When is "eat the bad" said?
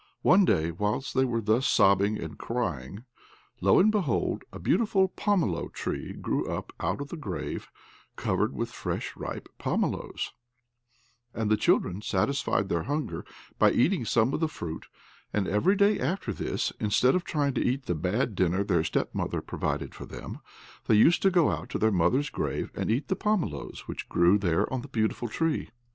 17.63-18.33